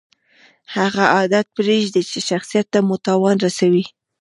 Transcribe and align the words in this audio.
هغه 0.75 1.03
عادت 1.15 1.45
پرېږدئ، 1.57 2.03
چي 2.11 2.19
شخصت 2.29 2.65
ته 2.73 2.79
مو 2.87 2.95
تاوان 3.05 3.37
رسوي. 3.45 3.85